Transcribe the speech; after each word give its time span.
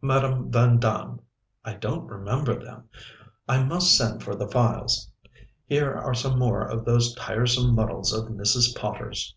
Madame 0.00 0.48
Van 0.48 0.78
Damm 0.78 1.18
I 1.64 1.74
don't 1.74 2.06
remember 2.06 2.54
them 2.56 2.84
I 3.48 3.64
must 3.64 3.96
send 3.98 4.22
for 4.22 4.36
the 4.36 4.46
files. 4.46 5.10
Here 5.66 5.92
are 5.92 6.14
some 6.14 6.38
more 6.38 6.64
of 6.64 6.84
those 6.84 7.16
tiresome 7.16 7.74
muddles 7.74 8.12
of 8.12 8.28
Mrs. 8.28 8.76
Potter's. 8.76 9.34